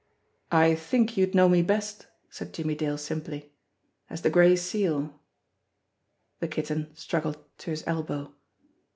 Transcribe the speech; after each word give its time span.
"I 0.51 0.73
think 0.73 1.15
you'd 1.15 1.35
know 1.35 1.47
me 1.47 1.61
best," 1.61 2.07
said 2.31 2.55
Jimmie 2.55 2.73
Dale 2.73 2.97
simply, 2.97 3.51
"as 4.09 4.23
the 4.23 4.31
Gray 4.31 4.55
Seal." 4.55 5.21
The 6.39 6.47
Kitten 6.47 6.89
struggled 6.95 7.37
to 7.59 7.69
his 7.69 7.83
elbow. 7.85 8.33